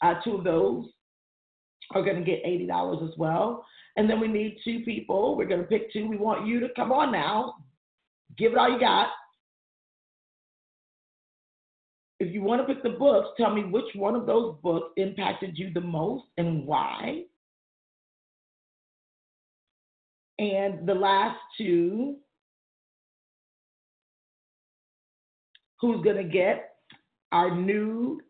Uh, 0.00 0.14
two 0.24 0.36
of 0.36 0.44
those 0.44 0.86
are 1.94 2.02
going 2.02 2.16
to 2.16 2.24
get 2.24 2.44
$80 2.44 3.02
as 3.06 3.18
well. 3.18 3.66
And 3.96 4.08
then 4.08 4.20
we 4.20 4.28
need 4.28 4.58
two 4.64 4.80
people. 4.84 5.36
We're 5.36 5.46
going 5.46 5.62
to 5.62 5.66
pick 5.66 5.92
two. 5.92 6.08
We 6.08 6.16
want 6.16 6.46
you 6.46 6.60
to 6.60 6.68
come 6.76 6.92
on 6.92 7.10
now, 7.10 7.54
give 8.36 8.52
it 8.52 8.58
all 8.58 8.70
you 8.70 8.78
got. 8.78 9.08
If 12.20 12.34
you 12.34 12.42
want 12.42 12.66
to 12.66 12.72
pick 12.72 12.82
the 12.82 12.90
books, 12.90 13.28
tell 13.36 13.54
me 13.54 13.64
which 13.64 13.94
one 13.94 14.16
of 14.16 14.26
those 14.26 14.56
books 14.62 14.90
impacted 14.96 15.56
you 15.56 15.72
the 15.72 15.80
most 15.80 16.24
and 16.36 16.66
why. 16.66 17.22
And 20.38 20.86
the 20.86 20.94
last 20.94 21.38
two, 21.56 22.16
who's 25.80 26.02
going 26.02 26.16
to 26.16 26.24
get 26.24 26.74
our 27.32 27.54
new 27.54 28.20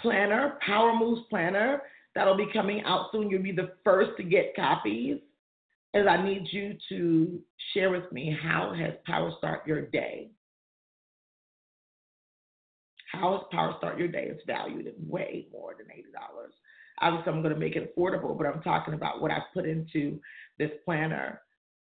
planner, 0.00 0.58
Power 0.64 0.94
Moves 0.94 1.22
Planner. 1.28 1.82
That'll 2.14 2.36
be 2.36 2.48
coming 2.52 2.82
out 2.84 3.08
soon. 3.12 3.28
You'll 3.28 3.42
be 3.42 3.52
the 3.52 3.72
first 3.84 4.12
to 4.16 4.22
get 4.22 4.56
copies. 4.56 5.18
As 5.94 6.06
I 6.06 6.22
need 6.22 6.46
you 6.50 6.76
to 6.90 7.40
share 7.72 7.90
with 7.90 8.10
me 8.12 8.36
how 8.42 8.74
has 8.74 8.94
Power 9.06 9.32
Start 9.38 9.66
your 9.66 9.82
day? 9.82 10.30
How 13.10 13.32
has 13.32 13.42
Power 13.50 13.74
Start 13.78 13.98
your 13.98 14.08
day? 14.08 14.28
It's 14.30 14.42
valued 14.46 14.86
at 14.86 14.94
way 15.00 15.46
more 15.52 15.74
than 15.76 15.86
$80. 15.86 15.92
Obviously, 17.00 17.32
I'm 17.32 17.42
going 17.42 17.54
to 17.54 17.60
make 17.60 17.76
it 17.76 17.94
affordable, 17.94 18.36
but 18.36 18.46
I'm 18.46 18.62
talking 18.62 18.94
about 18.94 19.20
what 19.20 19.30
I 19.30 19.38
put 19.54 19.66
into 19.66 20.20
this 20.58 20.70
planner 20.84 21.40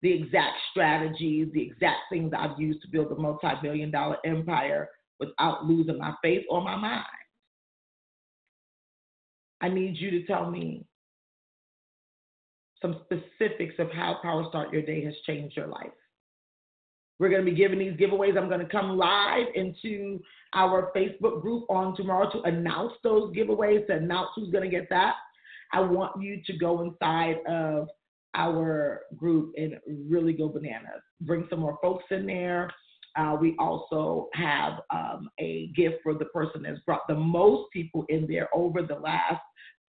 the 0.03 0.13
exact 0.13 0.57
strategies, 0.71 1.49
the 1.53 1.63
exact 1.63 1.99
things 2.11 2.33
I've 2.37 2.59
used 2.59 2.83
to 2.83 2.89
build 2.89 3.13
a 3.13 3.17
multi 3.17 3.49
billion 3.63 3.91
dollar 3.91 4.17
empire 4.25 4.89
without 5.19 5.67
losing 5.67 5.99
my 5.99 6.15
faith 6.23 6.45
or 6.49 6.63
my 6.63 6.77
mind. 6.77 7.05
I 9.61 9.69
need 9.69 9.97
you 9.99 10.11
to 10.13 10.27
tell 10.27 10.51
me 10.51 10.87
some 12.81 13.03
specifics 13.05 13.75
of 13.79 13.91
how 13.91 14.19
Power 14.23 14.47
Start 14.49 14.73
Your 14.73 14.81
Day 14.81 15.05
has 15.05 15.15
changed 15.27 15.55
your 15.55 15.67
life. 15.67 15.91
We're 17.21 17.29
going 17.29 17.45
to 17.45 17.51
be 17.51 17.57
giving 17.57 17.79
these 17.79 17.93
giveaways. 17.93 18.39
I'm 18.39 18.49
going 18.49 18.67
to 18.67 18.73
come 18.73 18.97
live 18.97 19.47
into 19.55 20.21
our 20.55 20.91
Facebook 20.97 21.43
group 21.43 21.65
on 21.69 21.95
tomorrow 21.95 22.31
to 22.33 22.41
announce 22.43 22.95
those 23.05 23.33
giveaways, 23.37 23.87
to 23.89 23.97
announce 23.97 24.31
who's 24.35 24.51
going 24.51 24.69
to 24.69 24.75
get 24.75 24.89
that. 24.89 25.17
I 25.75 25.81
want 25.81 26.21
you 26.21 26.41
to 26.47 26.57
go 26.57 26.81
inside 26.81 27.37
of 27.47 27.89
our 28.35 29.03
group 29.17 29.53
and 29.59 29.75
really 30.09 30.33
go 30.33 30.49
bananas. 30.49 31.03
Bring 31.21 31.47
some 31.51 31.61
more 31.61 31.79
folks 31.83 32.05
in 32.11 32.25
there. 32.25 32.71
Uh, 33.17 33.37
we 33.39 33.55
also 33.59 34.31
have 34.33 34.81
um, 34.91 35.29
a 35.39 35.71
gift 35.77 35.97
for 36.03 36.15
the 36.15 36.25
person 36.27 36.63
that's 36.63 36.81
brought 36.87 37.07
the 37.07 37.15
most 37.15 37.71
people 37.71 38.07
in 38.09 38.27
there 38.27 38.49
over 38.55 38.83
the 38.83 38.95
last 38.95 39.43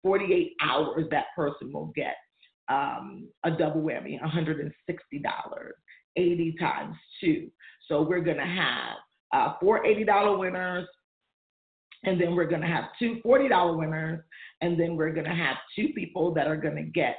48 0.03 0.53
hours. 0.63 1.05
That 1.13 1.27
person 1.37 1.73
will 1.73 1.93
get 1.95 2.17
um, 2.69 3.29
a 3.45 3.53
double 3.53 3.83
whammy, 3.83 4.19
$160, 4.21 4.73
80 6.17 6.57
times 6.59 6.97
two. 7.21 7.51
So 7.89 8.03
we're 8.03 8.21
going 8.21 8.37
to 8.37 8.45
have 8.45 8.97
uh, 9.33 9.55
four 9.61 9.85
$80 9.85 10.39
winners, 10.39 10.87
and 12.05 12.21
then 12.21 12.35
we're 12.35 12.49
going 12.49 12.63
to 12.63 12.67
have 12.67 12.85
two 12.99 13.21
$40 13.25 13.79
winners, 13.79 14.21
and 14.61 14.79
then 14.79 14.97
we're 14.97 15.13
going 15.13 15.27
to 15.27 15.35
have 15.35 15.57
two 15.77 15.89
people 15.95 16.33
that 16.35 16.47
are 16.47 16.57
going 16.57 16.77
to 16.77 16.83
get 16.83 17.17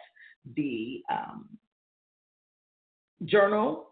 the 0.56 1.01
um, 1.12 1.47
journal 3.25 3.91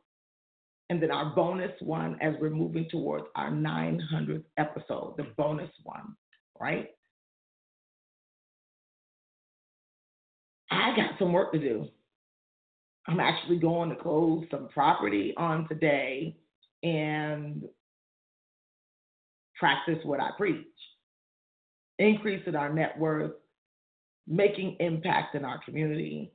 and 0.90 1.02
then 1.02 1.12
our 1.12 1.36
bonus 1.36 1.72
one 1.82 2.18
as 2.20 2.34
we're 2.42 2.50
moving 2.50 2.88
towards 2.90 3.26
our 3.36 3.52
900th 3.52 4.44
episode, 4.58 5.16
the 5.18 5.28
bonus 5.38 5.70
one, 5.84 6.16
right? 6.60 6.90
I 10.72 10.96
got 10.96 11.12
some 11.20 11.32
work 11.32 11.52
to 11.54 11.60
do. 11.60 11.88
I'm 13.08 13.20
actually 13.20 13.58
going 13.58 13.90
to 13.90 13.96
close 13.96 14.46
some 14.52 14.68
property 14.70 15.34
on 15.38 15.68
today 15.68 16.36
and 16.84 17.64
practice 19.58 20.00
what 20.04 20.20
I 20.20 20.30
preach. 20.38 20.66
Increasing 21.98 22.56
our 22.56 22.72
net 22.72 22.98
worth, 22.98 23.34
making 24.28 24.78
impact 24.80 25.36
in 25.36 25.44
our 25.44 25.60
community, 25.66 26.32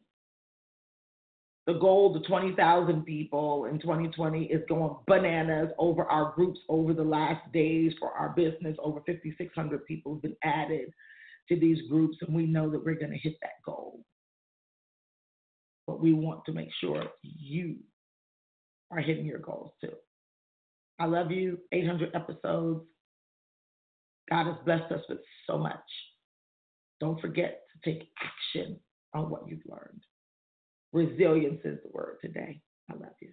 the 1.67 1.75
goal 1.75 2.13
to 2.13 2.21
20,000 2.29 3.05
people 3.07 3.65
in 3.67 3.79
2020 3.81 4.45
is 4.45 4.61
going 4.69 4.97
bananas 5.07 5.71
over 5.79 6.05
our 6.05 6.33
groups 6.35 6.61
over 6.69 6.93
the 6.93 7.03
last 7.03 7.41
days 7.53 7.93
for 7.99 8.11
our 8.11 8.31
business. 8.31 8.77
Over 8.83 9.01
5,600 9.07 9.87
people 9.87 10.15
have 10.15 10.23
been 10.23 10.37
added 10.43 10.93
to 11.49 11.59
these 11.59 11.79
groups, 11.89 12.19
and 12.21 12.37
we 12.37 12.45
know 12.45 12.69
that 12.69 12.85
we're 12.85 12.97
going 12.99 13.13
to 13.13 13.19
hit 13.19 13.37
that 13.41 13.63
goal. 13.65 14.01
But 15.87 16.01
we 16.01 16.13
want 16.13 16.45
to 16.47 16.53
make 16.53 16.71
sure 16.81 17.05
you 17.23 17.77
are 18.91 19.01
hitting 19.01 19.27
your 19.27 19.39
goals 19.39 19.73
too. 19.81 19.93
I 20.99 21.07
love 21.07 21.31
you. 21.31 21.59
800 21.73 22.15
episodes. 22.15 22.85
God 24.31 24.47
has 24.47 24.57
blessed 24.65 24.93
us 24.93 25.03
with 25.09 25.19
so 25.47 25.59
much. 25.59 25.77
Don't 27.01 27.21
forget 27.21 27.63
to 27.73 27.91
take 27.91 28.09
action 28.23 28.79
on 29.13 29.29
what 29.29 29.49
you've 29.49 29.67
learned. 29.67 30.03
Resilience 30.93 31.61
is 31.65 31.79
the 31.83 31.91
word 31.93 32.17
today. 32.23 32.61
I 32.91 32.95
love 32.95 33.13
you. 33.21 33.31